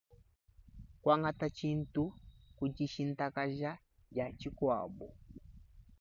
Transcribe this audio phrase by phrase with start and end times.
[1.01, 2.03] Kuangata tshintu
[2.57, 3.71] ku dishintakaja
[4.11, 5.07] dia tshikuabu.